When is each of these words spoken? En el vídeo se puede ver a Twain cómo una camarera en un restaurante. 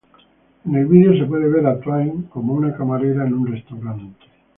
En 0.65 0.73
el 0.73 0.87
vídeo 0.87 1.15
se 1.15 1.25
puede 1.27 1.47
ver 1.47 1.63
a 1.67 1.79
Twain 1.79 2.23
cómo 2.23 2.53
una 2.55 2.75
camarera 2.75 3.27
en 3.27 3.35
un 3.35 3.45
restaurante. 3.45 4.25